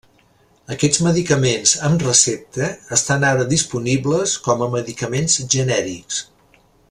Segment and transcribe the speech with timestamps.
[0.75, 6.23] Aquests medicaments amb recepta estan ara disponibles com a medicaments genèrics.